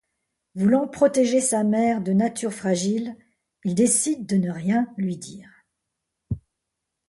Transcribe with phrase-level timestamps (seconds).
[0.55, 3.15] Voulant protéger sa mère de nature fragile,
[3.63, 5.51] il décide de ne rien lui dire.